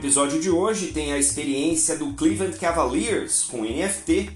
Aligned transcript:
episódio 0.00 0.40
de 0.40 0.48
hoje 0.48 0.92
tem 0.92 1.12
a 1.12 1.18
experiência 1.18 1.94
do 1.94 2.14
Cleveland 2.14 2.58
Cavaliers 2.58 3.42
com 3.42 3.64
NFT, 3.64 4.30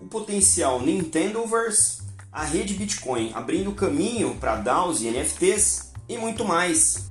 o 0.00 0.06
potencial 0.06 0.80
Nintendoverse, 0.80 2.00
a 2.32 2.42
rede 2.42 2.72
Bitcoin 2.72 3.30
abrindo 3.34 3.74
caminho 3.74 4.34
para 4.36 4.56
DAOs 4.56 5.02
e 5.02 5.10
NFTs 5.10 5.92
e 6.08 6.16
muito 6.16 6.46
mais. 6.46 7.10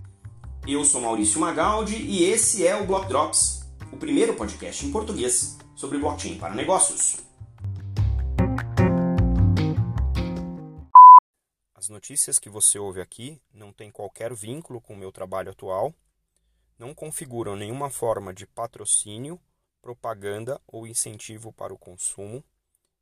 Eu 0.67 0.83
sou 0.83 0.99
Maurício 0.99 1.39
Magaldi 1.39 1.95
e 1.95 2.23
esse 2.23 2.65
é 2.65 2.75
o 2.75 2.87
Block 2.87 3.07
Drops, 3.07 3.69
o 3.93 3.97
primeiro 3.97 4.33
podcast 4.33 4.83
em 4.83 4.91
português 4.91 5.59
sobre 5.75 5.99
blockchain 5.99 6.39
para 6.39 6.55
negócios. 6.55 7.17
As 11.75 11.87
notícias 11.87 12.39
que 12.39 12.49
você 12.49 12.79
ouve 12.79 12.99
aqui 12.99 13.39
não 13.53 13.71
têm 13.71 13.91
qualquer 13.91 14.33
vínculo 14.33 14.81
com 14.81 14.95
o 14.95 14.97
meu 14.97 15.11
trabalho 15.11 15.51
atual, 15.51 15.93
não 16.81 16.95
configuram 16.95 17.55
nenhuma 17.55 17.91
forma 17.91 18.33
de 18.33 18.47
patrocínio, 18.47 19.39
propaganda 19.83 20.59
ou 20.65 20.87
incentivo 20.87 21.53
para 21.53 21.71
o 21.71 21.77
consumo 21.77 22.43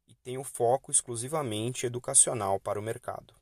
e 0.06 0.14
têm 0.16 0.38
o 0.38 0.44
foco 0.44 0.92
exclusivamente 0.92 1.86
educacional 1.86 2.60
para 2.60 2.78
o 2.78 2.84
mercado. 2.84 3.34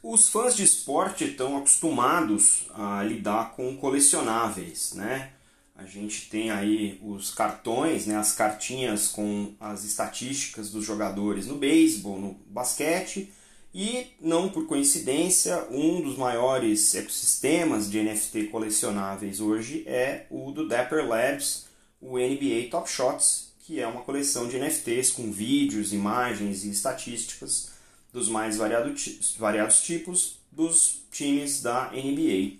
Os 0.00 0.28
fãs 0.28 0.54
de 0.54 0.62
esporte 0.62 1.24
estão 1.24 1.56
acostumados 1.56 2.68
a 2.74 3.02
lidar 3.02 3.56
com 3.56 3.76
colecionáveis, 3.76 4.92
né? 4.92 5.32
A 5.74 5.84
gente 5.84 6.30
tem 6.30 6.52
aí 6.52 7.00
os 7.02 7.32
cartões, 7.34 8.06
né, 8.06 8.16
as 8.16 8.32
cartinhas 8.32 9.08
com 9.08 9.56
as 9.58 9.82
estatísticas 9.82 10.70
dos 10.70 10.84
jogadores 10.84 11.46
no 11.46 11.56
beisebol, 11.56 12.20
no 12.20 12.34
basquete, 12.46 13.32
e 13.74 14.06
não 14.20 14.48
por 14.48 14.66
coincidência, 14.66 15.66
um 15.70 16.00
dos 16.00 16.16
maiores 16.16 16.94
ecossistemas 16.94 17.90
de 17.90 18.02
NFT 18.02 18.44
colecionáveis 18.44 19.40
hoje 19.40 19.84
é 19.86 20.26
o 20.30 20.50
do 20.50 20.66
Dapper 20.66 21.06
Labs, 21.06 21.66
o 22.00 22.18
NBA 22.18 22.68
Top 22.70 22.90
Shots, 22.90 23.52
que 23.60 23.80
é 23.80 23.86
uma 23.86 24.00
coleção 24.00 24.48
de 24.48 24.58
NFTs 24.58 25.10
com 25.10 25.30
vídeos, 25.30 25.92
imagens 25.92 26.64
e 26.64 26.70
estatísticas 26.70 27.70
dos 28.12 28.28
mais 28.28 28.56
variados, 28.56 29.36
variados 29.38 29.82
tipos 29.82 30.38
dos 30.50 31.02
times 31.10 31.60
da 31.60 31.90
NBA. 31.90 32.56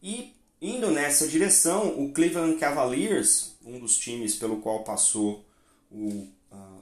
E 0.00 0.32
indo 0.60 0.92
nessa 0.92 1.26
direção, 1.26 2.00
o 2.00 2.12
Cleveland 2.12 2.56
Cavaliers, 2.58 3.56
um 3.64 3.80
dos 3.80 3.98
times 3.98 4.36
pelo 4.36 4.58
qual 4.58 4.84
passou 4.84 5.44
o 5.90 6.28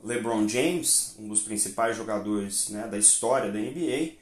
LeBron 0.03 0.49
James, 0.49 1.15
um 1.19 1.29
dos 1.29 1.43
principais 1.43 1.97
jogadores 1.97 2.69
né, 2.71 2.87
da 2.87 2.99
história 2.99 3.51
da 3.51 3.59
NBA, 3.59 4.13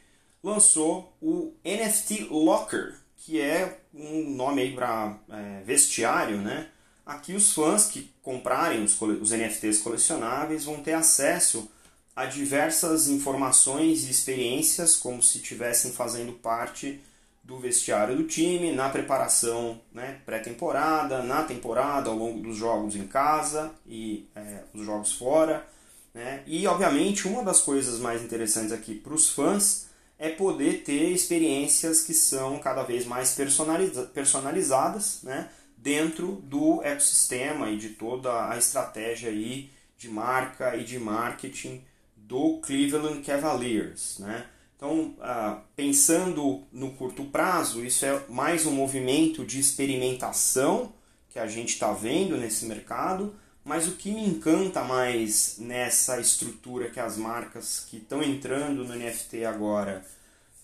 lançou 0.43 1.17
o 1.21 1.55
NFT 1.65 2.29
Locker, 2.31 2.95
que 3.17 3.41
é 3.41 3.81
um 3.95 4.31
nome 4.31 4.63
aí 4.63 4.75
para 4.75 5.19
é, 5.31 5.63
vestiário, 5.65 6.39
né? 6.39 6.69
Aqui 7.05 7.35
os 7.35 7.53
fãs 7.53 7.87
que 7.87 8.13
comprarem 8.23 8.85
os, 8.85 9.01
os 9.01 9.31
NFTs 9.31 9.79
colecionáveis 9.79 10.65
vão 10.65 10.83
ter 10.83 10.93
acesso 10.93 11.69
a 12.15 12.27
diversas 12.27 13.09
informações 13.09 14.05
e 14.05 14.11
experiências 14.11 14.97
como 14.97 15.23
se 15.23 15.39
estivessem 15.39 15.93
fazendo 15.93 16.33
parte 16.33 17.01
do 17.49 17.57
vestiário 17.57 18.15
do 18.15 18.25
time, 18.25 18.73
na 18.73 18.91
preparação 18.91 19.81
né, 19.91 20.21
pré-temporada, 20.27 21.23
na 21.23 21.43
temporada, 21.45 22.11
ao 22.11 22.15
longo 22.15 22.41
dos 22.41 22.59
jogos 22.59 22.95
em 22.95 23.07
casa 23.07 23.73
e 23.87 24.29
é, 24.37 24.65
os 24.75 24.85
jogos 24.85 25.13
fora. 25.13 25.67
Né? 26.13 26.43
E, 26.47 26.67
obviamente, 26.67 27.27
uma 27.27 27.43
das 27.43 27.63
coisas 27.63 28.01
mais 28.01 28.23
interessantes 28.23 28.71
aqui 28.71 28.95
para 28.95 29.15
os 29.15 29.31
fãs 29.31 29.87
é 30.19 30.29
poder 30.29 30.83
ter 30.85 31.11
experiências 31.11 32.03
que 32.03 32.13
são 32.13 32.59
cada 32.59 32.83
vez 32.83 33.07
mais 33.07 33.35
personaliza 33.35 34.03
personalizadas 34.03 35.21
né, 35.23 35.49
dentro 35.75 36.43
do 36.45 36.83
ecossistema 36.83 37.71
e 37.71 37.79
de 37.79 37.91
toda 37.91 38.51
a 38.51 38.59
estratégia 38.59 39.31
aí 39.31 39.71
de 39.97 40.11
marca 40.11 40.77
e 40.77 40.85
de 40.85 40.99
marketing 40.99 41.83
do 42.15 42.59
Cleveland 42.59 43.23
Cavaliers. 43.23 44.19
Né? 44.19 44.45
Então, 44.79 45.17
ah, 45.21 45.61
pensando 45.75 46.63
no 46.71 46.93
curto 46.93 47.25
prazo, 47.25 47.85
isso 47.85 48.07
é 48.07 48.23
mais 48.29 48.65
um 48.65 48.71
movimento 48.71 49.45
de 49.45 49.59
experimentação 49.59 50.93
que 51.31 51.39
a 51.41 51.49
gente 51.49 51.71
está 51.71 51.93
vendo 51.93 52.37
nesse 52.37 52.65
mercado, 52.65 53.35
mas 53.65 53.89
o 53.89 53.97
que 53.97 54.13
me 54.13 54.25
encanta 54.25 54.85
mais 54.85 55.57
nessa 55.59 56.21
estrutura 56.21 56.91
que 56.91 57.01
as 57.01 57.17
marcas 57.17 57.87
que 57.91 57.97
estão 57.97 58.23
entrando 58.23 58.85
no 58.85 58.95
NFT 58.95 59.45
agora 59.45 60.07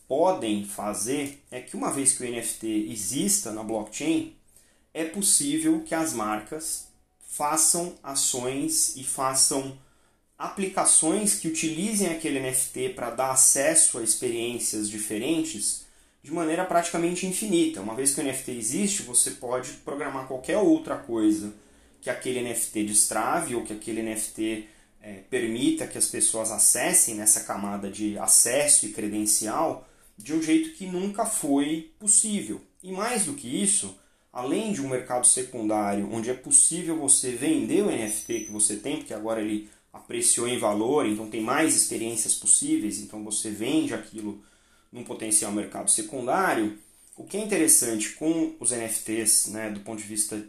podem 0.07 0.65
fazer 0.65 1.43
é 1.51 1.61
que 1.61 1.75
uma 1.75 1.91
vez 1.91 2.17
que 2.17 2.23
o 2.23 2.31
NFT 2.31 2.93
exista 2.93 3.51
na 3.51 3.65
blockchain, 3.65 4.37
é 4.95 5.05
possível 5.07 5.83
que 5.83 5.93
as 5.93 6.13
marcas 6.13 6.87
façam 7.19 7.97
ações 8.01 8.95
e 8.95 9.03
façam 9.03 9.77
aplicações 10.39 11.37
que 11.37 11.49
utilizem 11.49 12.09
aquele 12.09 12.41
NFT 12.41 12.91
para 12.91 13.11
dar 13.11 13.31
acesso 13.31 13.99
a 13.99 14.03
experiências 14.03 14.89
diferentes 14.89 15.85
de 16.23 16.33
maneira 16.33 16.65
praticamente 16.65 17.27
infinita. 17.27 17.81
Uma 17.81 17.95
vez 17.95 18.15
que 18.15 18.21
o 18.21 18.25
NFT 18.25 18.53
existe, 18.53 19.03
você 19.03 19.33
pode 19.33 19.73
programar 19.85 20.27
qualquer 20.27 20.57
outra 20.57 20.97
coisa 20.97 21.53
que 22.01 22.11
aquele 22.11 22.43
NFT 22.43 22.85
destrave 22.85 23.55
ou 23.55 23.63
que 23.63 23.73
aquele 23.73 24.03
NFT 24.03 24.69
é, 25.03 25.21
permita 25.31 25.87
que 25.87 25.99
as 25.99 26.07
pessoas 26.07 26.51
acessem 26.51 27.15
nessa 27.15 27.41
camada 27.41 27.91
de 27.91 28.19
acesso 28.19 28.87
e 28.87 28.93
credencial 28.93 29.87
de 30.17 30.33
um 30.33 30.43
jeito 30.43 30.77
que 30.77 30.87
nunca 30.87 31.27
foi 31.27 31.93
possível. 31.99 32.61
E 32.83 32.91
mais 32.91 33.27
do 33.27 33.35
que 33.35 33.63
isso, 33.63 33.99
além 34.33 34.73
de 34.73 34.81
um 34.81 34.89
mercado 34.89 35.27
secundário 35.27 36.11
onde 36.11 36.31
é 36.31 36.35
possível 36.35 36.97
você 36.97 37.33
vender 37.33 37.83
o 37.83 37.91
NFT 37.91 38.47
que 38.47 38.53
você 38.53 38.77
tem, 38.77 38.97
porque 38.97 39.15
agora 39.15 39.41
ele 39.41 39.69
apreciou 39.95 40.49
em 40.49 40.59
valor, 40.59 41.07
então 41.07 41.31
tem 41.31 41.41
mais 41.41 41.77
experiências 41.77 42.35
possíveis, 42.35 43.01
então 43.01 43.23
você 43.23 43.51
vende 43.51 43.95
aquilo 43.95 44.43
num 44.93 45.05
potencial 45.05 45.53
mercado 45.53 45.89
secundário. 45.89 46.77
O 47.17 47.25
que 47.25 47.37
é 47.37 47.41
interessante 47.41 48.11
com 48.11 48.57
os 48.59 48.73
NFTs, 48.73 49.47
né, 49.47 49.71
do 49.71 49.81
ponto 49.81 50.03
de 50.03 50.09
vista 50.09 50.45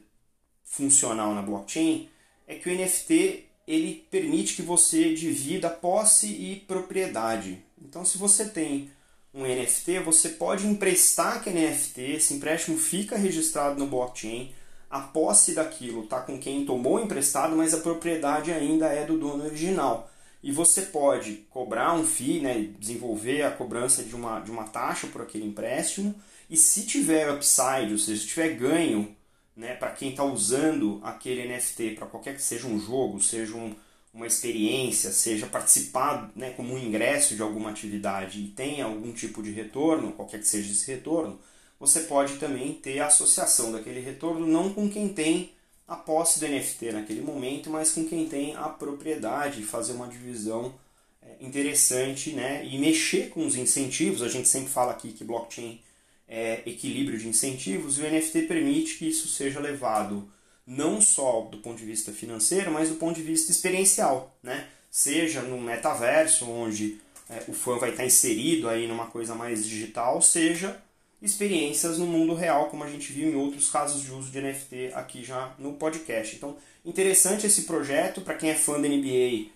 funcional 0.64 1.36
na 1.36 1.44
blockchain, 1.44 2.10
é 2.48 2.56
que 2.56 2.68
o 2.68 2.76
NFT 2.76 3.46
ele 3.68 4.06
permite 4.10 4.56
que 4.56 4.62
você 4.64 5.14
divida 5.14 5.70
posse 5.70 6.28
e 6.28 6.58
propriedade. 6.68 7.64
Então, 7.82 8.04
se 8.04 8.18
você 8.18 8.46
tem 8.46 8.90
um 9.34 9.44
NFT, 9.44 10.00
você 10.00 10.30
pode 10.30 10.66
emprestar 10.66 11.38
aquele 11.38 11.68
NFT, 11.68 12.02
esse 12.02 12.34
empréstimo 12.34 12.78
fica 12.78 13.18
registrado 13.18 13.80
no 13.80 13.88
blockchain, 13.88 14.54
a 14.96 15.02
posse 15.02 15.54
daquilo 15.54 16.06
está 16.06 16.22
com 16.22 16.40
quem 16.40 16.66
tomou 16.66 17.02
emprestado, 17.02 17.54
mas 17.54 17.74
a 17.74 17.82
propriedade 17.82 18.50
ainda 18.50 18.88
é 18.88 19.06
do 19.06 19.18
dono 19.18 19.44
original. 19.44 20.10
E 20.42 20.54
você 20.54 20.84
pode 20.84 21.46
cobrar 21.50 21.94
um 21.94 22.06
FII, 22.06 22.40
né, 22.40 22.70
desenvolver 22.80 23.42
a 23.42 23.52
cobrança 23.52 24.04
de 24.04 24.16
uma, 24.16 24.40
de 24.40 24.50
uma 24.50 24.64
taxa 24.64 25.08
por 25.08 25.22
aquele 25.22 25.46
empréstimo, 25.46 26.16
e 26.50 26.56
se 26.56 26.86
tiver 26.86 27.30
upside, 27.30 27.92
ou 27.92 27.98
seja, 27.98 28.22
se 28.22 28.28
tiver 28.28 28.54
ganho 28.54 29.14
né, 29.54 29.74
para 29.76 29.92
quem 29.92 30.12
está 30.12 30.24
usando 30.24 31.02
aquele 31.04 31.46
NFT, 31.46 31.96
para 31.96 32.08
qualquer 32.08 32.34
que 32.36 32.42
seja 32.42 32.66
um 32.66 32.80
jogo, 32.80 33.20
seja 33.20 33.54
um, 33.54 33.76
uma 34.14 34.26
experiência, 34.26 35.12
seja 35.12 35.46
participar 35.46 36.32
né, 36.34 36.52
como 36.52 36.74
um 36.74 36.80
ingresso 36.80 37.36
de 37.36 37.42
alguma 37.42 37.70
atividade 37.70 38.40
e 38.40 38.48
tenha 38.48 38.86
algum 38.86 39.12
tipo 39.12 39.44
de 39.44 39.52
retorno, 39.52 40.14
qualquer 40.14 40.40
que 40.40 40.48
seja 40.48 40.72
esse 40.72 40.90
retorno, 40.90 41.38
você 41.80 42.02
pode 42.02 42.38
também 42.38 42.74
ter 42.74 43.00
a 43.00 43.08
associação 43.08 43.72
daquele 43.72 44.00
retorno 44.00 44.46
não 44.46 44.74
com 44.74 44.90
quem 44.90 45.10
tem 45.10 45.52
a 45.88 45.96
posse 45.96 46.40
do 46.40 46.48
NFT 46.48 46.92
naquele 46.92 47.22
momento, 47.22 47.70
mas 47.70 47.92
com 47.92 48.06
quem 48.06 48.28
tem 48.28 48.56
a 48.56 48.70
propriedade, 48.70 49.64
fazer 49.64 49.94
uma 49.94 50.08
divisão 50.08 50.74
é, 51.22 51.46
interessante 51.46 52.32
né? 52.32 52.66
e 52.66 52.78
mexer 52.80 53.30
com 53.30 53.46
os 53.46 53.56
incentivos. 53.56 54.24
A 54.24 54.30
gente 54.30 54.48
sempre 54.48 54.70
fala 54.70 54.92
aqui 54.92 55.12
que 55.12 55.24
blockchain 55.24 55.80
é 56.28 56.64
equilíbrio 56.66 57.20
de 57.20 57.28
incentivos 57.28 58.00
e 58.00 58.02
o 58.02 58.12
NFT 58.12 58.44
permite 58.44 58.98
que 58.98 59.08
isso 59.08 59.28
seja 59.28 59.60
levado 59.60 60.28
não 60.66 61.00
só 61.00 61.42
do 61.42 61.60
ponto 61.60 61.78
de 61.78 61.86
vista 61.86 62.12
financeiro, 62.12 62.72
mas 62.72 62.90
do 62.90 62.96
ponto 62.96 63.16
de 63.16 63.22
vista 63.22 63.52
experiencial, 63.52 64.36
né? 64.42 64.68
seja 64.90 65.44
no 65.44 65.62
metaverso, 65.62 66.50
onde 66.50 67.00
é, 67.30 67.44
o 67.48 67.54
fã 67.54 67.78
vai 67.78 67.92
estar 67.92 68.06
inserido 68.06 68.68
aí 68.68 68.88
numa 68.88 69.08
coisa 69.08 69.36
mais 69.36 69.68
digital, 69.68 70.20
seja 70.22 70.82
experiências 71.22 71.98
no 71.98 72.06
mundo 72.06 72.34
real, 72.34 72.68
como 72.68 72.84
a 72.84 72.90
gente 72.90 73.12
viu 73.12 73.30
em 73.30 73.36
outros 73.36 73.70
casos 73.70 74.04
de 74.04 74.12
uso 74.12 74.30
de 74.30 74.42
NFT 74.42 74.92
aqui 74.94 75.24
já 75.24 75.54
no 75.58 75.74
podcast. 75.74 76.36
Então, 76.36 76.56
interessante 76.84 77.48
esse 77.48 77.64
projeto 77.64 78.22
para 78.22 78.36
quem 78.36 78.50
é 78.50 78.56
fã 78.56 78.80
da 78.80 78.88
NBA, 78.88 79.50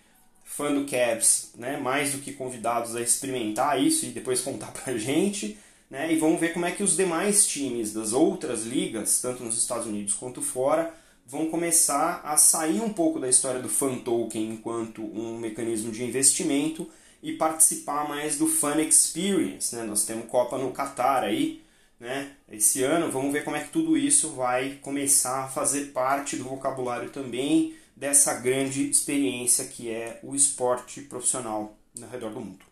fã 0.44 0.74
do 0.74 0.86
Cavs, 0.86 1.52
né, 1.56 1.78
mais 1.78 2.14
do 2.14 2.20
que 2.20 2.34
convidados 2.34 2.96
a 2.96 3.02
experimentar 3.02 3.82
isso 3.82 4.06
e 4.06 4.10
depois 4.10 4.42
contar 4.42 4.72
pra 4.74 4.98
gente, 4.98 5.58
né, 5.90 6.12
e 6.12 6.18
vamos 6.18 6.40
ver 6.40 6.54
como 6.54 6.66
é 6.66 6.72
que 6.72 6.84
os 6.84 6.98
demais 6.98 7.46
times 7.46 7.94
das 7.94 8.14
outras 8.14 8.64
ligas, 8.64 9.22
tanto 9.22 9.44
nos 9.44 9.58
Estados 9.58 9.88
Unidos 9.88 10.14
quanto 10.14 10.42
fora, 10.42 10.94
vão 11.26 11.48
começar 11.50 12.22
a 12.24 12.36
sair 12.38 12.82
um 12.82 12.92
pouco 12.92 13.20
da 13.20 13.30
história 13.30 13.62
do 13.62 13.70
fan 13.70 14.00
token 14.00 14.54
enquanto 14.54 15.04
um 15.04 15.38
mecanismo 15.38 15.92
de 15.92 16.04
investimento 16.04 16.90
e 17.22 17.34
participar 17.34 18.08
mais 18.08 18.38
do 18.38 18.48
Fan 18.48 18.82
Experience. 18.82 19.76
Né? 19.76 19.84
Nós 19.84 20.06
temos 20.06 20.30
Copa 20.30 20.58
no 20.58 20.72
Qatar 20.72 21.24
aí, 21.24 21.62
né, 22.00 22.32
esse 22.50 22.84
ano. 22.84 23.12
Vamos 23.12 23.34
ver 23.34 23.44
como 23.44 23.58
é 23.58 23.64
que 23.64 23.72
tudo 23.72 23.98
isso 23.98 24.30
vai 24.30 24.80
começar 24.82 25.44
a 25.44 25.48
fazer 25.48 25.88
parte 25.88 26.38
do 26.38 26.46
vocabulário 26.46 27.10
também 27.10 27.76
dessa 27.96 28.34
grande 28.36 28.90
experiência 28.90 29.66
que 29.66 29.90
é 29.90 30.20
o 30.24 30.34
esporte 30.34 31.02
profissional 31.02 31.78
ao 32.02 32.10
redor 32.10 32.32
do 32.32 32.40
mundo. 32.40 32.66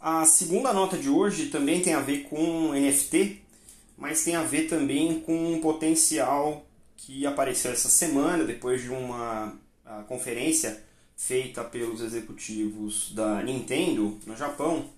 A 0.00 0.24
segunda 0.24 0.72
nota 0.72 0.96
de 0.96 1.08
hoje 1.08 1.46
também 1.46 1.82
tem 1.82 1.92
a 1.92 2.00
ver 2.00 2.22
com 2.24 2.72
NFT, 2.72 3.42
mas 3.96 4.24
tem 4.24 4.36
a 4.36 4.42
ver 4.42 4.68
também 4.68 5.20
com 5.20 5.52
um 5.52 5.60
potencial 5.60 6.64
que 6.96 7.26
apareceu 7.26 7.72
essa 7.72 7.88
semana 7.88 8.44
depois 8.44 8.82
de 8.82 8.88
uma 8.88 9.58
conferência 10.08 10.82
feita 11.16 11.64
pelos 11.64 12.02
executivos 12.02 13.12
da 13.12 13.42
Nintendo 13.42 14.20
no 14.26 14.36
Japão, 14.36 14.90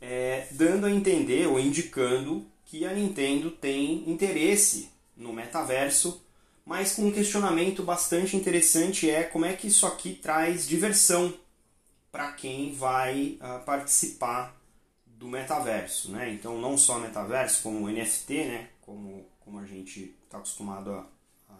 é, 0.00 0.46
dando 0.50 0.86
a 0.86 0.90
entender 0.90 1.46
ou 1.48 1.58
indicando 1.58 2.46
que 2.66 2.84
a 2.84 2.92
Nintendo 2.92 3.50
tem 3.50 4.08
interesse 4.08 4.90
no 5.16 5.32
metaverso, 5.32 6.22
mas 6.64 6.94
com 6.94 7.06
um 7.06 7.12
questionamento 7.12 7.82
bastante 7.82 8.36
interessante 8.36 9.08
é 9.08 9.22
como 9.22 9.46
é 9.46 9.54
que 9.54 9.68
isso 9.68 9.86
aqui 9.86 10.12
traz 10.14 10.68
diversão 10.68 11.32
para 12.12 12.32
quem 12.32 12.72
vai 12.72 13.38
uh, 13.40 13.64
participar 13.64 14.56
do 15.06 15.28
metaverso, 15.28 16.10
né? 16.10 16.32
Então 16.32 16.60
não 16.60 16.76
só 16.76 16.98
metaverso 16.98 17.62
como 17.62 17.88
NFT, 17.88 18.32
né? 18.44 18.68
Como, 18.82 19.26
como 19.40 19.58
a 19.58 19.64
gente 19.64 20.14
está 20.24 20.38
acostumado 20.38 20.90
a, 20.90 21.06
a 21.48 21.54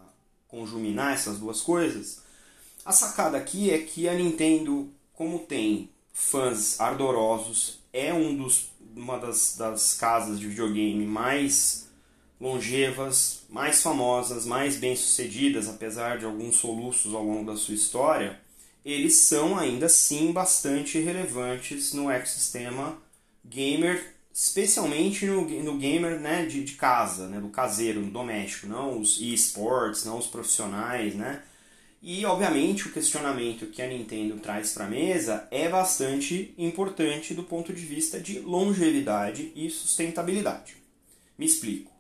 conjuminar 0.49 1.15
essas 1.15 1.39
duas 1.39 1.61
coisas, 1.61 2.23
a 2.87 2.93
sacada 2.93 3.37
aqui 3.37 3.71
é 3.73 3.79
que 3.79 4.09
a 4.09 4.15
Nintendo, 4.15 4.89
como 5.13 5.41
tem 5.41 5.91
fãs 6.13 6.81
ardorosos, 6.81 7.81
é 7.93 8.15
um 8.15 8.37
dos, 8.37 8.71
uma 8.95 9.19
das, 9.19 9.57
das 9.59 9.95
casas 9.95 10.39
de 10.39 10.47
videogame 10.47 11.05
mais 11.05 11.89
longevas, 12.41 13.43
mais 13.51 13.83
famosas, 13.83 14.47
mais 14.47 14.77
bem-sucedidas, 14.77 15.69
apesar 15.69 16.19
de 16.19 16.25
alguns 16.25 16.57
soluços 16.57 17.13
ao 17.13 17.25
longo 17.25 17.51
da 17.51 17.59
sua 17.59 17.75
história, 17.75 18.39
eles 18.85 19.17
são 19.17 19.59
ainda 19.59 19.87
assim 19.87 20.31
bastante 20.31 21.01
relevantes 21.01 21.93
no 21.93 22.09
ecossistema 22.09 22.97
gamer, 23.45 24.15
especialmente 24.33 25.27
no, 25.27 25.43
no 25.43 25.77
gamer 25.77 26.21
né, 26.21 26.47
de, 26.47 26.63
de 26.63 26.75
casa, 26.75 27.27
né, 27.27 27.41
do 27.41 27.49
caseiro, 27.49 28.01
no 28.01 28.13
doméstico, 28.13 28.69
não 28.69 29.01
os 29.01 29.21
esports, 29.21 30.05
não 30.05 30.19
os 30.19 30.27
profissionais, 30.29 31.17
né? 31.17 31.43
E, 32.09 32.25
obviamente, 32.25 32.87
o 32.87 32.93
questionamento 32.93 33.67
que 33.67 33.83
a 33.83 33.89
Nintendo 33.89 34.39
traz 34.39 34.73
para 34.73 34.85
a 34.85 34.89
mesa 34.89 35.49
é 35.51 35.69
bastante 35.69 36.55
importante 36.57 37.35
do 37.35 37.43
ponto 37.43 37.73
de 37.73 37.85
vista 37.85 38.21
de 38.21 38.39
longevidade 38.39 39.51
e 39.57 39.69
sustentabilidade. 39.69 40.77
Me 41.37 41.45
explico. 41.45 41.91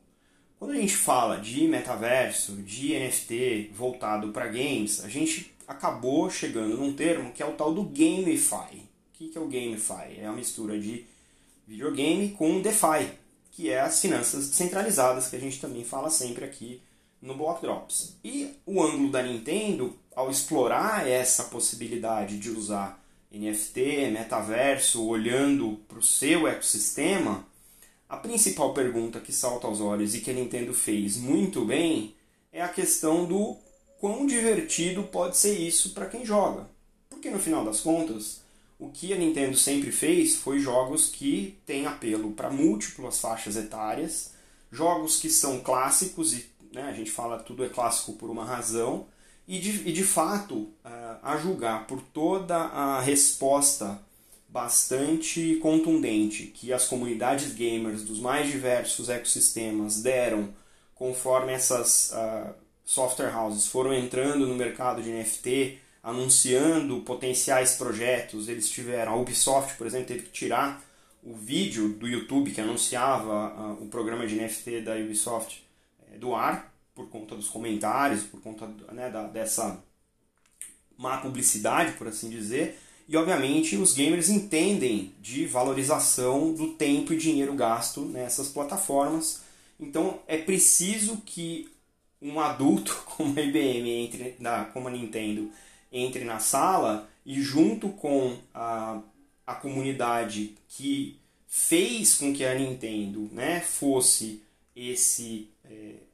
Quando 0.60 0.74
a 0.74 0.76
gente 0.76 0.94
fala 0.94 1.40
de 1.40 1.66
metaverso, 1.66 2.52
de 2.52 2.96
NFT 2.96 3.72
voltado 3.74 4.28
para 4.28 4.46
games, 4.46 5.04
a 5.04 5.08
gente 5.08 5.52
acabou 5.66 6.30
chegando 6.30 6.76
num 6.76 6.92
termo 6.92 7.32
que 7.32 7.42
é 7.42 7.46
o 7.46 7.54
tal 7.54 7.74
do 7.74 7.82
GameFi. 7.82 8.76
O 8.76 9.12
que 9.12 9.32
é 9.34 9.40
o 9.40 9.48
GameFi? 9.48 10.20
É 10.20 10.26
a 10.26 10.32
mistura 10.32 10.78
de 10.78 11.04
videogame 11.66 12.28
com 12.28 12.62
DeFi, 12.62 13.10
que 13.50 13.70
é 13.70 13.80
as 13.80 14.00
finanças 14.00 14.50
descentralizadas 14.50 15.26
que 15.26 15.34
a 15.34 15.40
gente 15.40 15.60
também 15.60 15.82
fala 15.82 16.10
sempre 16.10 16.44
aqui 16.44 16.80
no 17.26 17.34
Block 17.34 17.60
Drops. 17.60 18.16
E 18.24 18.54
o 18.64 18.80
ângulo 18.80 19.10
da 19.10 19.22
Nintendo, 19.22 19.94
ao 20.14 20.30
explorar 20.30 21.06
essa 21.06 21.44
possibilidade 21.44 22.38
de 22.38 22.50
usar 22.50 23.02
NFT, 23.30 24.10
metaverso, 24.12 25.04
olhando 25.04 25.80
para 25.88 25.98
o 25.98 26.02
seu 26.02 26.46
ecossistema, 26.46 27.44
a 28.08 28.16
principal 28.16 28.72
pergunta 28.72 29.20
que 29.20 29.32
salta 29.32 29.66
aos 29.66 29.80
olhos 29.80 30.14
e 30.14 30.20
que 30.20 30.30
a 30.30 30.34
Nintendo 30.34 30.72
fez 30.72 31.16
muito 31.16 31.64
bem 31.64 32.14
é 32.52 32.62
a 32.62 32.68
questão 32.68 33.26
do 33.26 33.56
quão 33.98 34.24
divertido 34.24 35.02
pode 35.02 35.36
ser 35.36 35.58
isso 35.58 35.90
para 35.90 36.06
quem 36.06 36.24
joga. 36.24 36.68
Porque 37.10 37.28
no 37.28 37.40
final 37.40 37.64
das 37.64 37.80
contas, 37.80 38.40
o 38.78 38.88
que 38.88 39.12
a 39.12 39.16
Nintendo 39.16 39.56
sempre 39.56 39.90
fez 39.90 40.36
foi 40.36 40.60
jogos 40.60 41.08
que 41.08 41.58
têm 41.66 41.86
apelo 41.86 42.30
para 42.30 42.50
múltiplas 42.50 43.18
faixas 43.18 43.56
etárias, 43.56 44.30
jogos 44.70 45.18
que 45.18 45.28
são 45.28 45.60
clássicos 45.60 46.32
e 46.32 46.46
né, 46.76 46.82
a 46.82 46.92
gente 46.92 47.10
fala 47.10 47.38
tudo 47.38 47.64
é 47.64 47.68
clássico 47.68 48.12
por 48.12 48.30
uma 48.30 48.44
razão, 48.44 49.06
e 49.48 49.58
de, 49.58 49.88
e 49.88 49.92
de 49.92 50.04
fato, 50.04 50.68
a 51.22 51.36
julgar 51.36 51.86
por 51.86 52.00
toda 52.00 52.56
a 52.56 53.00
resposta 53.00 54.00
bastante 54.48 55.56
contundente 55.56 56.46
que 56.46 56.72
as 56.72 56.86
comunidades 56.86 57.52
gamers 57.54 58.02
dos 58.02 58.18
mais 58.20 58.50
diversos 58.50 59.08
ecossistemas 59.08 60.02
deram 60.02 60.48
conforme 60.94 61.52
essas 61.52 62.12
uh, 62.12 62.54
software 62.84 63.36
houses 63.36 63.66
foram 63.66 63.92
entrando 63.92 64.46
no 64.46 64.54
mercado 64.54 65.02
de 65.02 65.10
NFT, 65.10 65.78
anunciando 66.02 67.00
potenciais 67.00 67.74
projetos. 67.74 68.48
Eles 68.48 68.70
tiveram, 68.70 69.12
a 69.12 69.16
Ubisoft, 69.16 69.76
por 69.76 69.86
exemplo, 69.86 70.06
teve 70.06 70.22
que 70.22 70.32
tirar 70.32 70.82
o 71.22 71.34
vídeo 71.34 71.90
do 71.90 72.08
YouTube 72.08 72.50
que 72.50 72.60
anunciava 72.60 73.48
uh, 73.48 73.82
o 73.84 73.88
programa 73.88 74.26
de 74.26 74.36
NFT 74.36 74.80
da 74.80 74.94
Ubisoft 74.94 75.58
é, 75.58 75.65
do 76.16 76.34
ar 76.34 76.74
por 76.94 77.08
conta 77.08 77.36
dos 77.36 77.48
comentários, 77.48 78.22
por 78.22 78.40
conta 78.40 78.66
né, 78.92 79.10
da, 79.10 79.24
dessa 79.24 79.82
má 80.96 81.18
publicidade, 81.18 81.92
por 81.92 82.08
assim 82.08 82.30
dizer. 82.30 82.78
E 83.08 83.16
obviamente 83.16 83.76
os 83.76 83.94
gamers 83.94 84.28
entendem 84.28 85.12
de 85.20 85.46
valorização 85.46 86.52
do 86.52 86.72
tempo 86.72 87.12
e 87.12 87.18
dinheiro 87.18 87.54
gasto 87.54 88.00
nessas 88.00 88.48
plataformas. 88.48 89.42
Então 89.78 90.20
é 90.26 90.38
preciso 90.38 91.18
que 91.18 91.68
um 92.20 92.40
adulto 92.40 92.96
como 93.16 93.38
a 93.38 93.42
IBM 93.42 93.90
entre 93.90 94.36
na, 94.40 94.64
como 94.64 94.88
a 94.88 94.90
Nintendo 94.90 95.50
entre 95.92 96.24
na 96.24 96.38
sala 96.38 97.08
e 97.24 97.40
junto 97.40 97.90
com 97.90 98.36
a, 98.54 99.00
a 99.46 99.54
comunidade 99.54 100.54
que 100.68 101.18
fez 101.46 102.14
com 102.14 102.32
que 102.34 102.44
a 102.44 102.54
Nintendo 102.54 103.28
né, 103.32 103.60
fosse 103.60 104.42
esse, 104.74 105.48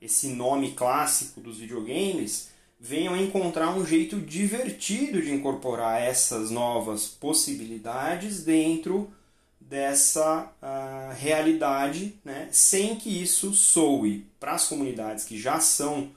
esse 0.01 0.29
nome 0.29 0.73
clássico 0.73 1.41
dos 1.41 1.59
videogames, 1.59 2.49
venham 2.79 3.17
encontrar 3.17 3.77
um 3.77 3.87
jeito 3.87 4.21
divertido 4.21 5.23
de 5.23 5.33
incorporar 5.33 6.03
essas 6.03 6.51
novas 6.51 7.07
possibilidades 7.07 8.43
dentro 8.43 9.13
dessa 9.61 10.53
uh, 10.61 11.15
realidade, 11.15 12.19
né, 12.25 12.49
sem 12.51 12.97
que 12.97 13.23
isso 13.23 13.55
soe 13.55 14.27
para 14.39 14.53
as 14.53 14.69
comunidades 14.69 15.25
que 15.25 15.39
já 15.39 15.61
são 15.61 16.11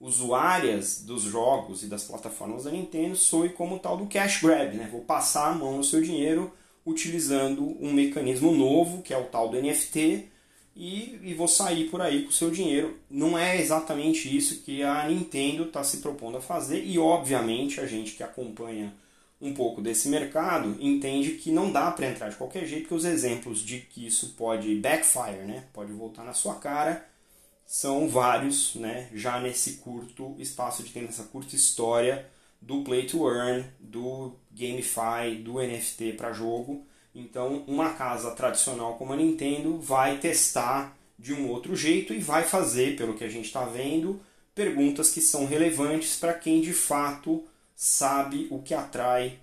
usuárias 0.00 1.02
dos 1.02 1.22
jogos 1.22 1.82
e 1.82 1.86
das 1.86 2.04
plataformas 2.04 2.64
da 2.64 2.70
Nintendo, 2.70 3.16
soe 3.16 3.48
como 3.50 3.76
o 3.76 3.78
tal 3.78 3.96
do 3.96 4.06
cash 4.06 4.42
grab, 4.42 4.76
né? 4.76 4.88
Vou 4.90 5.00
passar 5.00 5.50
a 5.50 5.54
mão 5.54 5.76
no 5.76 5.84
seu 5.84 6.00
dinheiro 6.00 6.52
utilizando 6.86 7.76
um 7.80 7.92
mecanismo 7.92 8.54
novo, 8.54 9.02
que 9.02 9.12
é 9.12 9.18
o 9.18 9.24
tal 9.24 9.48
do 9.48 9.60
NFT, 9.60 10.28
e, 10.78 11.18
e 11.24 11.34
vou 11.34 11.48
sair 11.48 11.90
por 11.90 12.00
aí 12.00 12.22
com 12.22 12.28
o 12.28 12.32
seu 12.32 12.52
dinheiro. 12.52 12.96
Não 13.10 13.36
é 13.36 13.60
exatamente 13.60 14.34
isso 14.34 14.62
que 14.62 14.84
a 14.84 15.08
Nintendo 15.08 15.64
está 15.64 15.82
se 15.82 15.96
propondo 15.96 16.38
a 16.38 16.40
fazer, 16.40 16.84
e 16.84 17.00
obviamente 17.00 17.80
a 17.80 17.86
gente 17.86 18.12
que 18.12 18.22
acompanha 18.22 18.94
um 19.40 19.52
pouco 19.52 19.80
desse 19.82 20.08
mercado 20.08 20.76
entende 20.80 21.32
que 21.32 21.50
não 21.50 21.72
dá 21.72 21.90
para 21.90 22.08
entrar 22.08 22.28
de 22.28 22.36
qualquer 22.36 22.64
jeito, 22.64 22.82
porque 22.82 22.94
os 22.94 23.04
exemplos 23.04 23.60
de 23.60 23.80
que 23.80 24.06
isso 24.06 24.34
pode 24.36 24.72
backfire, 24.76 25.44
né? 25.44 25.64
pode 25.72 25.92
voltar 25.92 26.22
na 26.24 26.32
sua 26.32 26.54
cara, 26.54 27.04
são 27.66 28.08
vários, 28.08 28.76
né? 28.76 29.08
já 29.12 29.40
nesse 29.40 29.74
curto 29.74 30.36
espaço 30.38 30.82
de 30.84 30.90
tempo, 30.90 31.06
nessa 31.06 31.24
curta 31.24 31.56
história 31.56 32.24
do 32.60 32.82
Play 32.82 33.06
to 33.06 33.28
Earn, 33.28 33.64
do 33.80 34.32
GameFi, 34.52 35.42
do 35.42 35.54
NFT 35.54 36.14
para 36.14 36.32
jogo. 36.32 36.84
Então, 37.14 37.64
uma 37.66 37.94
casa 37.94 38.30
tradicional 38.32 38.96
como 38.96 39.12
a 39.12 39.16
Nintendo 39.16 39.78
vai 39.78 40.18
testar 40.18 40.96
de 41.18 41.32
um 41.34 41.48
outro 41.48 41.74
jeito 41.74 42.14
e 42.14 42.18
vai 42.18 42.44
fazer, 42.44 42.96
pelo 42.96 43.14
que 43.14 43.24
a 43.24 43.28
gente 43.28 43.46
está 43.46 43.64
vendo, 43.64 44.20
perguntas 44.54 45.10
que 45.10 45.20
são 45.20 45.46
relevantes 45.46 46.16
para 46.16 46.34
quem 46.34 46.60
de 46.60 46.72
fato 46.72 47.44
sabe 47.74 48.46
o 48.50 48.60
que 48.62 48.74
atrai 48.74 49.38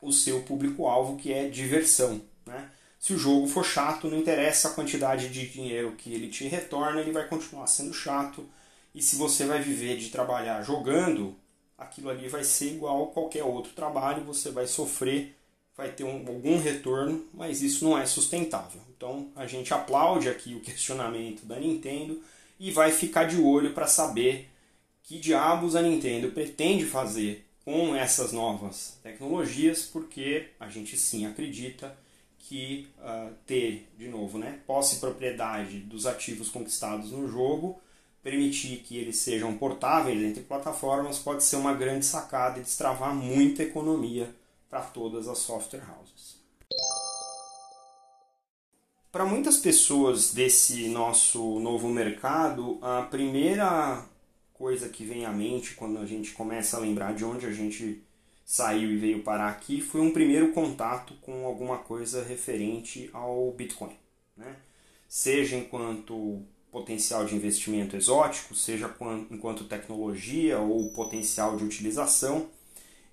o 0.00 0.12
seu 0.12 0.42
público-alvo, 0.42 1.16
que 1.16 1.32
é 1.32 1.48
diversão. 1.48 2.20
Né? 2.44 2.70
Se 2.98 3.12
o 3.12 3.18
jogo 3.18 3.46
for 3.46 3.64
chato, 3.64 4.08
não 4.08 4.18
interessa 4.18 4.68
a 4.68 4.72
quantidade 4.72 5.28
de 5.28 5.48
dinheiro 5.48 5.92
que 5.92 6.12
ele 6.12 6.28
te 6.28 6.46
retorna, 6.46 7.00
ele 7.00 7.12
vai 7.12 7.26
continuar 7.26 7.66
sendo 7.66 7.94
chato. 7.94 8.46
E 8.94 9.02
se 9.02 9.16
você 9.16 9.44
vai 9.44 9.60
viver 9.60 9.96
de 9.96 10.10
trabalhar 10.10 10.62
jogando, 10.62 11.36
aquilo 11.78 12.10
ali 12.10 12.28
vai 12.28 12.44
ser 12.44 12.74
igual 12.74 13.04
a 13.04 13.12
qualquer 13.12 13.44
outro 13.44 13.72
trabalho, 13.72 14.24
você 14.24 14.50
vai 14.50 14.66
sofrer 14.66 15.36
vai 15.76 15.90
ter 15.92 16.04
um, 16.04 16.26
algum 16.26 16.58
retorno, 16.58 17.24
mas 17.34 17.62
isso 17.62 17.84
não 17.84 17.98
é 17.98 18.06
sustentável. 18.06 18.80
Então 18.96 19.28
a 19.36 19.46
gente 19.46 19.74
aplaude 19.74 20.28
aqui 20.28 20.54
o 20.54 20.60
questionamento 20.60 21.44
da 21.44 21.60
Nintendo 21.60 22.20
e 22.58 22.70
vai 22.70 22.90
ficar 22.90 23.24
de 23.24 23.36
olho 23.36 23.74
para 23.74 23.86
saber 23.86 24.48
que 25.02 25.18
diabos 25.18 25.76
a 25.76 25.82
Nintendo 25.82 26.32
pretende 26.32 26.84
fazer 26.84 27.44
com 27.64 27.94
essas 27.94 28.32
novas 28.32 28.98
tecnologias, 29.02 29.82
porque 29.82 30.48
a 30.58 30.68
gente 30.68 30.96
sim 30.96 31.26
acredita 31.26 31.96
que 32.38 32.88
uh, 32.98 33.32
ter, 33.44 33.88
de 33.98 34.08
novo, 34.08 34.38
né, 34.38 34.60
posse 34.66 34.96
e 34.96 34.98
propriedade 35.00 35.80
dos 35.80 36.06
ativos 36.06 36.48
conquistados 36.48 37.10
no 37.10 37.28
jogo, 37.28 37.80
permitir 38.22 38.78
que 38.78 38.96
eles 38.96 39.16
sejam 39.16 39.56
portáveis 39.56 40.22
entre 40.22 40.42
plataformas, 40.42 41.18
pode 41.18 41.42
ser 41.42 41.56
uma 41.56 41.74
grande 41.74 42.06
sacada 42.06 42.58
e 42.58 42.62
destravar 42.62 43.14
muita 43.14 43.64
economia 43.64 44.32
para 44.68 44.80
todas 44.80 45.28
as 45.28 45.38
software 45.38 45.82
houses. 45.88 46.36
Para 49.10 49.24
muitas 49.24 49.56
pessoas 49.56 50.34
desse 50.34 50.88
nosso 50.88 51.58
novo 51.60 51.88
mercado, 51.88 52.78
a 52.82 53.02
primeira 53.02 54.04
coisa 54.52 54.88
que 54.88 55.04
vem 55.04 55.24
à 55.24 55.32
mente 55.32 55.74
quando 55.74 55.98
a 55.98 56.06
gente 56.06 56.32
começa 56.32 56.76
a 56.76 56.80
lembrar 56.80 57.14
de 57.14 57.24
onde 57.24 57.46
a 57.46 57.52
gente 57.52 58.02
saiu 58.44 58.90
e 58.92 58.96
veio 58.96 59.22
parar 59.22 59.48
aqui 59.48 59.80
foi 59.80 60.00
um 60.00 60.12
primeiro 60.12 60.52
contato 60.52 61.14
com 61.20 61.46
alguma 61.46 61.78
coisa 61.78 62.22
referente 62.22 63.10
ao 63.12 63.50
Bitcoin. 63.52 63.96
Né? 64.36 64.56
Seja 65.08 65.56
enquanto 65.56 66.42
potencial 66.70 67.24
de 67.24 67.34
investimento 67.34 67.96
exótico, 67.96 68.54
seja 68.54 68.94
enquanto 69.30 69.64
tecnologia 69.64 70.58
ou 70.58 70.90
potencial 70.90 71.56
de 71.56 71.64
utilização. 71.64 72.50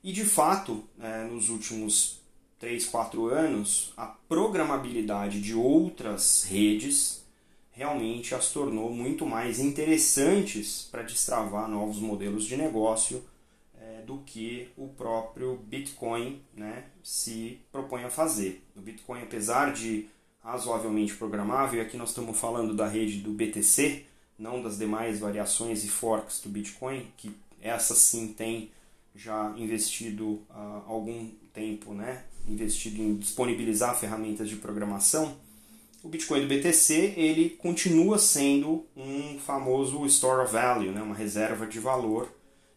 E 0.03 0.11
de 0.11 0.25
fato, 0.25 0.83
é, 0.99 1.23
nos 1.23 1.49
últimos 1.49 2.21
3, 2.59 2.85
4 2.85 3.27
anos, 3.27 3.93
a 3.95 4.05
programabilidade 4.05 5.41
de 5.41 5.53
outras 5.55 6.43
redes 6.43 7.23
realmente 7.71 8.35
as 8.35 8.51
tornou 8.51 8.91
muito 8.91 9.25
mais 9.25 9.59
interessantes 9.59 10.87
para 10.91 11.01
destravar 11.01 11.67
novos 11.67 11.97
modelos 11.97 12.45
de 12.45 12.55
negócio 12.55 13.23
do 14.03 14.19
que 14.19 14.69
o 14.77 14.87
próprio 14.87 15.57
Bitcoin 15.57 16.41
né, 16.55 16.85
se 17.01 17.59
propõe 17.71 18.03
a 18.03 18.09
fazer. 18.09 18.63
O 18.75 18.81
Bitcoin, 18.81 19.21
apesar 19.21 19.73
de 19.73 20.07
razoavelmente 20.43 21.15
programável, 21.15 21.79
e 21.79 21.85
aqui 21.85 21.97
nós 21.97 22.09
estamos 22.09 22.39
falando 22.39 22.73
da 22.73 22.87
rede 22.87 23.21
do 23.21 23.31
BTC, 23.31 24.05
não 24.37 24.61
das 24.61 24.77
demais 24.77 25.19
variações 25.19 25.83
e 25.83 25.87
forks 25.87 26.41
do 26.41 26.49
Bitcoin, 26.49 27.07
que 27.17 27.33
essa 27.61 27.95
sim 27.95 28.33
tem 28.33 28.71
já 29.15 29.53
investido 29.57 30.41
há 30.49 30.83
algum 30.87 31.29
tempo, 31.53 31.93
né, 31.93 32.23
investido 32.47 33.01
em 33.01 33.15
disponibilizar 33.15 33.97
ferramentas 33.97 34.49
de 34.49 34.55
programação, 34.55 35.37
o 36.03 36.09
Bitcoin 36.09 36.41
do 36.41 36.47
BTC 36.47 37.13
ele 37.15 37.51
continua 37.51 38.17
sendo 38.19 38.85
um 38.95 39.39
famoso 39.39 40.05
store 40.05 40.43
of 40.43 40.51
value, 40.51 40.91
né, 40.91 41.01
uma 41.01 41.15
reserva 41.15 41.65
de 41.65 41.79
valor 41.79 42.29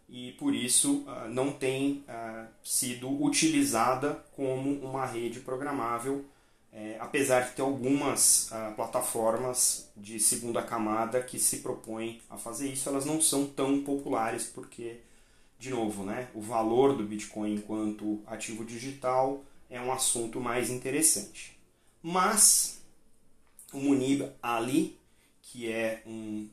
e 0.08 0.32
por 0.32 0.54
isso 0.54 1.04
uh, 1.06 1.28
não 1.28 1.52
tem 1.52 2.04
uh, 2.08 2.46
sido 2.62 3.10
utilizada 3.22 4.24
como 4.36 4.72
uma 4.74 5.04
rede 5.04 5.40
programável, 5.40 6.24
é, 6.72 6.96
apesar 7.00 7.40
de 7.40 7.52
ter 7.52 7.62
algumas 7.62 8.50
plataformas 8.76 9.90
de 9.96 10.20
segunda 10.20 10.60
camada 10.60 11.22
que 11.22 11.38
se 11.38 11.60
propõem 11.60 12.20
a 12.28 12.36
fazer 12.36 12.70
isso, 12.70 12.86
elas 12.86 13.06
não 13.06 13.18
são 13.18 13.46
tão 13.46 13.82
populares 13.82 14.44
porque, 14.44 14.98
de 15.58 15.70
novo, 15.70 16.04
né, 16.04 16.28
o 16.34 16.40
valor 16.40 16.96
do 16.96 17.04
Bitcoin 17.04 17.54
enquanto 17.54 18.22
ativo 18.26 18.64
digital 18.64 19.42
é 19.70 19.80
um 19.80 19.92
assunto 19.92 20.40
mais 20.40 20.70
interessante. 20.70 21.58
Mas 22.02 22.80
o 23.72 23.78
Munib 23.78 24.30
Ali, 24.42 24.98
que 25.42 25.70
é 25.70 26.02
um 26.06 26.48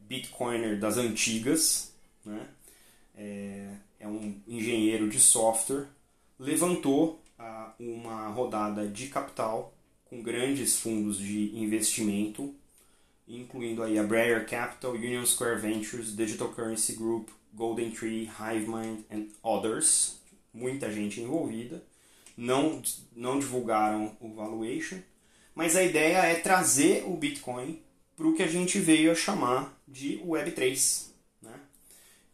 Bitcoiner 0.00 0.78
das 0.78 0.96
antigas, 0.96 1.92
né, 2.24 2.48
é, 3.16 3.76
é 4.00 4.08
um 4.08 4.40
engenheiro 4.46 5.08
de 5.08 5.20
software, 5.20 5.86
levantou 6.38 7.22
ah, 7.38 7.72
uma 7.78 8.28
rodada 8.28 8.86
de 8.86 9.08
capital 9.08 9.72
com 10.04 10.22
grandes 10.22 10.78
fundos 10.78 11.18
de 11.18 11.56
investimento, 11.56 12.54
incluindo 13.26 13.82
aí 13.82 13.98
a 13.98 14.02
Breyer 14.02 14.46
Capital, 14.46 14.92
Union 14.92 15.24
Square 15.24 15.60
Ventures, 15.60 16.14
Digital 16.14 16.48
Currency 16.48 16.94
Group, 16.94 17.30
Golden 17.54 17.90
Tree, 17.90 18.28
Hivemind 18.38 19.04
and 19.10 19.28
others. 19.42 20.20
Muita 20.52 20.90
gente 20.92 21.20
envolvida. 21.20 21.82
Não, 22.36 22.82
não 23.14 23.38
divulgaram 23.38 24.16
o 24.20 24.32
valuation, 24.34 24.98
mas 25.54 25.76
a 25.76 25.82
ideia 25.84 26.18
é 26.18 26.34
trazer 26.34 27.04
o 27.06 27.16
Bitcoin 27.16 27.80
para 28.16 28.26
o 28.26 28.34
que 28.34 28.42
a 28.42 28.48
gente 28.48 28.78
veio 28.78 29.12
a 29.12 29.14
chamar 29.14 29.80
de 29.86 30.18
Web3. 30.18 31.14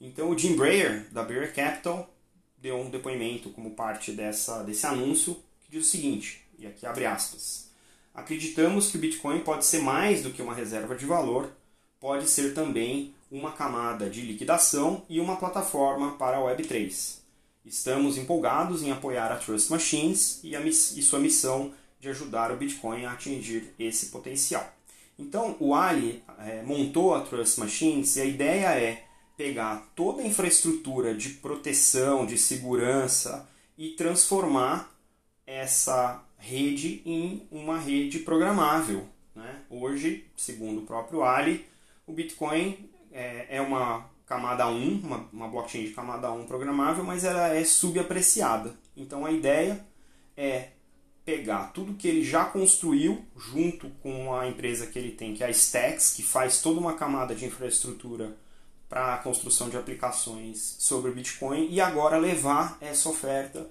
Então 0.00 0.30
o 0.30 0.38
Jim 0.38 0.56
Breyer, 0.56 1.06
da 1.10 1.22
Breyer 1.22 1.54
Capital, 1.54 2.08
deu 2.56 2.76
um 2.78 2.88
depoimento 2.88 3.50
como 3.50 3.72
parte 3.72 4.12
dessa, 4.12 4.62
desse 4.62 4.86
anúncio 4.86 5.34
que 5.62 5.72
diz 5.72 5.86
o 5.86 5.90
seguinte, 5.90 6.42
e 6.58 6.66
aqui 6.66 6.86
abre 6.86 7.04
aspas, 7.04 7.70
acreditamos 8.14 8.90
que 8.90 8.96
o 8.96 9.00
Bitcoin 9.00 9.40
pode 9.40 9.66
ser 9.66 9.82
mais 9.82 10.22
do 10.22 10.30
que 10.30 10.40
uma 10.40 10.54
reserva 10.54 10.96
de 10.96 11.04
valor, 11.04 11.52
pode 11.98 12.28
ser 12.28 12.54
também 12.54 13.14
uma 13.30 13.52
camada 13.52 14.10
de 14.10 14.22
liquidação 14.22 15.04
e 15.08 15.20
uma 15.20 15.36
plataforma 15.36 16.12
para 16.12 16.38
a 16.38 16.40
Web3. 16.40 17.18
Estamos 17.64 18.18
empolgados 18.18 18.82
em 18.82 18.90
apoiar 18.90 19.30
a 19.30 19.36
Trust 19.36 19.70
Machines 19.70 20.40
e, 20.42 20.56
a, 20.56 20.60
e 20.60 20.72
sua 20.72 21.18
missão 21.18 21.72
de 22.00 22.08
ajudar 22.08 22.50
o 22.50 22.56
Bitcoin 22.56 23.04
a 23.04 23.12
atingir 23.12 23.72
esse 23.78 24.06
potencial. 24.06 24.74
Então, 25.18 25.54
o 25.60 25.74
Ali 25.74 26.24
é, 26.38 26.62
montou 26.62 27.14
a 27.14 27.20
Trust 27.20 27.60
Machines 27.60 28.16
e 28.16 28.22
a 28.22 28.24
ideia 28.24 28.68
é 28.68 29.04
pegar 29.36 29.90
toda 29.94 30.22
a 30.22 30.26
infraestrutura 30.26 31.14
de 31.14 31.30
proteção, 31.30 32.26
de 32.26 32.38
segurança 32.38 33.48
e 33.76 33.90
transformar 33.90 34.92
essa 35.46 36.24
rede 36.38 37.02
em 37.04 37.46
uma 37.50 37.78
rede 37.78 38.20
programável. 38.20 39.06
Né? 39.34 39.62
Hoje, 39.68 40.26
segundo 40.36 40.80
o 40.80 40.86
próprio 40.86 41.22
Ali, 41.22 41.66
o 42.06 42.12
Bitcoin 42.12 42.90
é, 43.10 43.56
é 43.56 43.60
uma 43.60 44.08
camada 44.26 44.68
1, 44.68 45.00
uma, 45.02 45.28
uma 45.32 45.48
blockchain 45.48 45.84
de 45.84 45.92
camada 45.92 46.30
1 46.30 46.46
programável, 46.46 47.02
mas 47.02 47.24
ela 47.24 47.48
é 47.48 47.64
subapreciada. 47.64 48.74
Então 48.96 49.26
a 49.26 49.32
ideia 49.32 49.84
é 50.36 50.68
pegar 51.24 51.72
tudo 51.72 51.94
que 51.94 52.08
ele 52.08 52.24
já 52.24 52.44
construiu 52.44 53.24
junto 53.36 53.90
com 54.02 54.34
a 54.34 54.48
empresa 54.48 54.86
que 54.86 54.98
ele 54.98 55.12
tem, 55.12 55.34
que 55.34 55.42
é 55.42 55.46
a 55.46 55.50
Stacks, 55.50 56.12
que 56.12 56.22
faz 56.22 56.60
toda 56.60 56.80
uma 56.80 56.94
camada 56.94 57.34
de 57.34 57.44
infraestrutura 57.44 58.36
para 58.88 59.14
a 59.14 59.18
construção 59.18 59.68
de 59.68 59.76
aplicações 59.76 60.76
sobre 60.78 61.12
Bitcoin 61.12 61.68
e 61.70 61.80
agora 61.80 62.18
levar 62.18 62.76
essa 62.80 63.08
oferta 63.08 63.68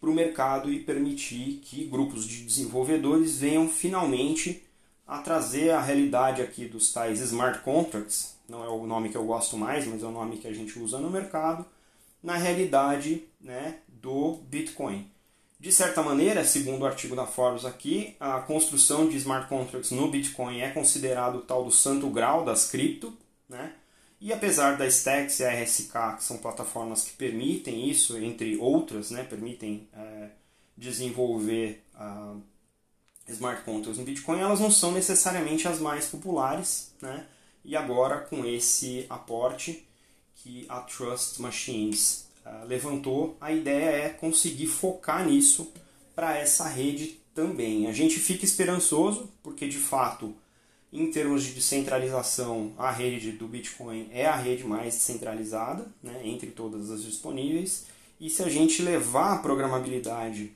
para 0.00 0.10
o 0.10 0.14
mercado 0.14 0.72
e 0.72 0.80
permitir 0.80 1.60
que 1.64 1.84
grupos 1.84 2.26
de 2.26 2.44
desenvolvedores 2.44 3.38
venham 3.38 3.68
finalmente 3.68 4.62
a 5.06 5.18
trazer 5.18 5.70
a 5.70 5.80
realidade 5.80 6.42
aqui 6.42 6.66
dos 6.66 6.92
tais 6.92 7.20
smart 7.20 7.60
contracts, 7.60 8.36
não 8.52 8.62
é 8.62 8.68
o 8.68 8.86
nome 8.86 9.08
que 9.08 9.16
eu 9.16 9.24
gosto 9.24 9.56
mais, 9.56 9.86
mas 9.86 10.02
é 10.02 10.06
o 10.06 10.10
nome 10.10 10.36
que 10.36 10.46
a 10.46 10.52
gente 10.52 10.78
usa 10.78 10.98
no 10.98 11.10
mercado, 11.10 11.64
na 12.22 12.36
realidade 12.36 13.24
né, 13.40 13.78
do 13.88 14.34
Bitcoin. 14.44 15.10
De 15.58 15.72
certa 15.72 16.02
maneira, 16.02 16.44
segundo 16.44 16.82
o 16.82 16.86
artigo 16.86 17.16
da 17.16 17.24
Forbes 17.24 17.64
aqui, 17.64 18.14
a 18.20 18.40
construção 18.40 19.08
de 19.08 19.16
smart 19.16 19.48
contracts 19.48 19.90
no 19.90 20.10
Bitcoin 20.10 20.60
é 20.60 20.70
considerado 20.70 21.36
o 21.36 21.40
tal 21.40 21.64
do 21.64 21.70
santo 21.70 22.10
grau 22.10 22.44
das 22.44 22.68
cripto, 22.70 23.16
né? 23.48 23.72
E 24.20 24.32
apesar 24.32 24.76
da 24.76 24.86
Stacks 24.86 25.40
e 25.40 25.44
a 25.44 25.50
RSK, 25.50 26.16
que 26.16 26.24
são 26.24 26.36
plataformas 26.36 27.04
que 27.04 27.16
permitem 27.16 27.88
isso, 27.88 28.16
entre 28.18 28.56
outras, 28.56 29.10
né, 29.10 29.24
permitem 29.24 29.88
é, 29.92 30.28
desenvolver 30.76 31.82
uh, 31.96 32.40
smart 33.26 33.64
contracts 33.64 33.98
no 33.98 34.04
Bitcoin, 34.04 34.38
elas 34.38 34.60
não 34.60 34.70
são 34.70 34.92
necessariamente 34.92 35.66
as 35.66 35.80
mais 35.80 36.06
populares. 36.06 36.92
Né? 37.00 37.26
E 37.64 37.76
agora, 37.76 38.20
com 38.20 38.44
esse 38.44 39.06
aporte 39.08 39.86
que 40.36 40.66
a 40.68 40.80
Trust 40.80 41.40
Machines 41.40 42.26
uh, 42.44 42.66
levantou, 42.66 43.36
a 43.40 43.52
ideia 43.52 44.06
é 44.06 44.08
conseguir 44.08 44.66
focar 44.66 45.26
nisso 45.26 45.72
para 46.14 46.36
essa 46.36 46.68
rede 46.68 47.20
também. 47.34 47.86
A 47.86 47.92
gente 47.92 48.18
fica 48.18 48.44
esperançoso, 48.44 49.30
porque 49.42 49.68
de 49.68 49.78
fato 49.78 50.34
em 50.92 51.10
termos 51.10 51.42
de 51.44 51.54
descentralização, 51.54 52.74
a 52.76 52.90
rede 52.90 53.32
do 53.32 53.48
Bitcoin 53.48 54.10
é 54.12 54.26
a 54.26 54.36
rede 54.36 54.62
mais 54.62 54.94
descentralizada, 54.94 55.86
né, 56.02 56.20
entre 56.22 56.50
todas 56.50 56.90
as 56.90 57.02
disponíveis. 57.02 57.86
E 58.20 58.28
se 58.28 58.42
a 58.42 58.48
gente 58.48 58.82
levar 58.82 59.32
a 59.32 59.38
programabilidade 59.38 60.52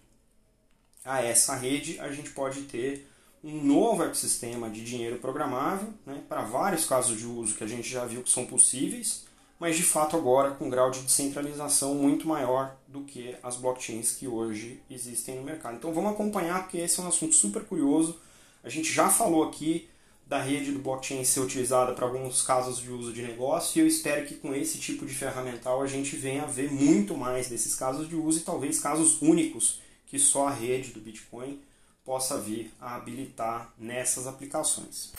a 1.02 1.22
essa 1.22 1.56
rede, 1.56 1.98
a 2.00 2.12
gente 2.12 2.30
pode 2.30 2.62
ter 2.62 3.08
um 3.44 3.62
novo 3.62 4.02
ecossistema 4.02 4.68
de 4.68 4.84
dinheiro 4.84 5.18
programável 5.18 5.92
né, 6.04 6.22
para 6.28 6.42
vários 6.42 6.84
casos 6.84 7.18
de 7.18 7.26
uso 7.26 7.54
que 7.54 7.64
a 7.64 7.66
gente 7.66 7.88
já 7.88 8.04
viu 8.04 8.22
que 8.22 8.30
são 8.30 8.46
possíveis, 8.46 9.24
mas 9.58 9.76
de 9.76 9.82
fato 9.82 10.16
agora 10.16 10.50
com 10.52 10.66
um 10.66 10.70
grau 10.70 10.90
de 10.90 11.00
descentralização 11.00 11.94
muito 11.94 12.26
maior 12.26 12.76
do 12.88 13.02
que 13.02 13.36
as 13.42 13.56
blockchains 13.56 14.12
que 14.12 14.26
hoje 14.26 14.82
existem 14.90 15.36
no 15.36 15.42
mercado. 15.42 15.76
Então 15.76 15.92
vamos 15.92 16.12
acompanhar 16.12 16.62
porque 16.62 16.78
esse 16.78 17.00
é 17.00 17.02
um 17.02 17.08
assunto 17.08 17.34
super 17.34 17.64
curioso. 17.64 18.18
A 18.62 18.68
gente 18.68 18.92
já 18.92 19.08
falou 19.08 19.44
aqui 19.44 19.88
da 20.26 20.42
rede 20.42 20.72
do 20.72 20.80
blockchain 20.80 21.24
ser 21.24 21.40
utilizada 21.40 21.92
para 21.92 22.04
alguns 22.04 22.42
casos 22.42 22.78
de 22.78 22.90
uso 22.90 23.12
de 23.12 23.22
negócio 23.22 23.78
e 23.78 23.82
eu 23.82 23.86
espero 23.86 24.26
que 24.26 24.34
com 24.34 24.52
esse 24.52 24.78
tipo 24.78 25.06
de 25.06 25.14
ferramental 25.14 25.80
a 25.80 25.86
gente 25.86 26.16
venha 26.16 26.42
a 26.42 26.46
ver 26.46 26.70
muito 26.72 27.16
mais 27.16 27.48
desses 27.48 27.76
casos 27.76 28.08
de 28.08 28.16
uso 28.16 28.40
e 28.40 28.42
talvez 28.42 28.80
casos 28.80 29.22
únicos 29.22 29.80
que 30.06 30.18
só 30.18 30.48
a 30.48 30.52
rede 30.52 30.90
do 30.90 31.00
Bitcoin 31.00 31.60
possa 32.06 32.38
vir 32.38 32.72
a 32.80 32.94
habilitar 32.94 33.74
nessas 33.76 34.28
aplicações. 34.28 35.12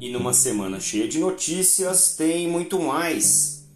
E 0.00 0.10
numa 0.10 0.32
semana 0.32 0.80
cheia 0.80 1.06
de 1.06 1.18
notícias, 1.18 2.16
tem 2.16 2.48
muito 2.48 2.80
mais. 2.80 3.66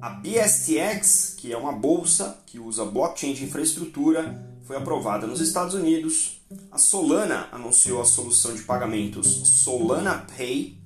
A 0.00 0.10
BSTX, 0.10 1.34
que 1.36 1.52
é 1.52 1.56
uma 1.56 1.72
bolsa 1.72 2.40
que 2.46 2.60
usa 2.60 2.84
blockchain 2.84 3.34
de 3.34 3.44
infraestrutura, 3.44 4.40
foi 4.62 4.76
aprovada 4.76 5.26
nos 5.26 5.40
Estados 5.40 5.74
Unidos. 5.74 6.40
A 6.70 6.78
Solana 6.78 7.48
anunciou 7.50 8.00
a 8.00 8.04
solução 8.04 8.54
de 8.54 8.62
pagamentos 8.62 9.26
Solana 9.26 10.24
Pay. 10.36 10.78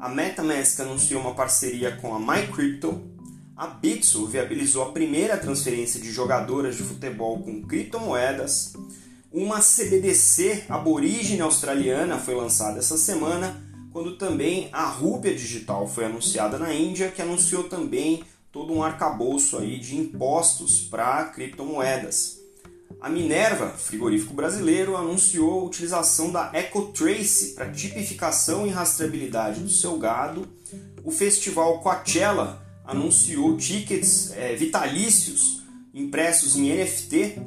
A 0.00 0.08
MetaMask 0.08 0.80
anunciou 0.80 1.20
uma 1.20 1.34
parceria 1.34 1.96
com 1.96 2.14
a 2.14 2.18
MyCrypto 2.18 3.13
a 3.56 3.68
Bitso 3.68 4.26
viabilizou 4.26 4.82
a 4.82 4.92
primeira 4.92 5.36
transferência 5.36 6.00
de 6.00 6.10
jogadoras 6.10 6.76
de 6.76 6.82
futebol 6.82 7.40
com 7.40 7.62
criptomoedas. 7.62 8.72
Uma 9.32 9.60
CBDC 9.60 10.64
aborígene 10.68 11.40
australiana 11.40 12.18
foi 12.18 12.34
lançada 12.34 12.80
essa 12.80 12.96
semana, 12.96 13.62
quando 13.92 14.16
também 14.16 14.68
a 14.72 14.86
Rúpia 14.86 15.32
Digital 15.32 15.86
foi 15.86 16.06
anunciada 16.06 16.58
na 16.58 16.74
Índia, 16.74 17.12
que 17.12 17.22
anunciou 17.22 17.64
também 17.64 18.24
todo 18.50 18.72
um 18.72 18.82
arcabouço 18.82 19.58
aí 19.58 19.78
de 19.78 19.96
impostos 19.96 20.80
para 20.80 21.24
criptomoedas. 21.26 22.38
A 23.00 23.08
Minerva, 23.08 23.68
frigorífico 23.68 24.34
brasileiro, 24.34 24.96
anunciou 24.96 25.60
a 25.60 25.64
utilização 25.64 26.32
da 26.32 26.50
EcoTrace 26.54 27.54
para 27.54 27.70
tipificação 27.70 28.66
e 28.66 28.70
rastreabilidade 28.70 29.60
do 29.60 29.68
seu 29.68 29.96
gado. 29.96 30.48
O 31.04 31.10
festival 31.10 31.80
Coachella 31.80 32.63
anunciou 32.84 33.56
tickets 33.56 34.32
é, 34.32 34.54
vitalícios 34.54 35.62
impressos 35.92 36.56
em 36.56 36.74
NFT. 36.74 37.40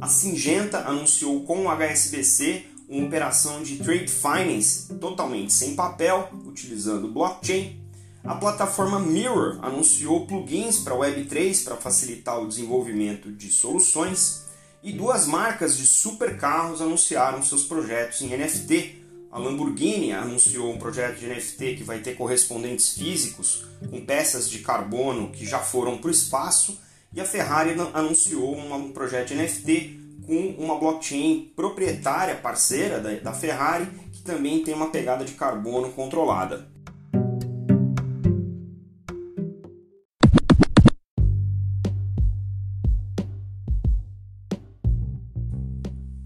A 0.00 0.08
Singenta 0.08 0.78
anunciou 0.80 1.44
com 1.44 1.66
o 1.66 1.68
HSBC 1.68 2.66
uma 2.88 3.06
operação 3.06 3.62
de 3.62 3.76
trade 3.76 4.08
finance 4.08 4.94
totalmente 4.94 5.52
sem 5.52 5.74
papel, 5.74 6.28
utilizando 6.44 7.08
blockchain. 7.08 7.80
A 8.22 8.34
plataforma 8.34 8.98
Mirror 8.98 9.58
anunciou 9.62 10.26
plugins 10.26 10.78
para 10.78 10.94
Web3 10.94 11.64
para 11.64 11.76
facilitar 11.76 12.40
o 12.40 12.48
desenvolvimento 12.48 13.30
de 13.30 13.50
soluções. 13.50 14.44
E 14.82 14.92
duas 14.92 15.26
marcas 15.26 15.76
de 15.76 15.86
supercarros 15.86 16.82
anunciaram 16.82 17.42
seus 17.42 17.64
projetos 17.64 18.20
em 18.20 18.36
NFT, 18.36 19.03
a 19.34 19.38
Lamborghini 19.40 20.12
anunciou 20.12 20.72
um 20.72 20.78
projeto 20.78 21.18
de 21.18 21.26
NFT 21.26 21.74
que 21.74 21.82
vai 21.82 21.98
ter 21.98 22.14
correspondentes 22.14 22.90
físicos 22.90 23.66
com 23.90 24.00
peças 24.06 24.48
de 24.48 24.60
carbono 24.60 25.32
que 25.32 25.44
já 25.44 25.58
foram 25.58 25.98
para 25.98 26.06
o 26.06 26.10
espaço 26.12 26.80
e 27.12 27.20
a 27.20 27.24
Ferrari 27.24 27.74
anunciou 27.92 28.56
um 28.56 28.92
projeto 28.92 29.28
de 29.28 29.34
NFT 29.34 30.00
com 30.24 30.54
uma 30.56 30.78
blockchain 30.78 31.52
proprietária 31.56 32.36
parceira 32.36 33.00
da 33.00 33.32
Ferrari 33.32 33.86
que 34.12 34.22
também 34.22 34.62
tem 34.62 34.72
uma 34.72 34.90
pegada 34.90 35.24
de 35.24 35.32
carbono 35.32 35.90
controlada. 35.90 36.68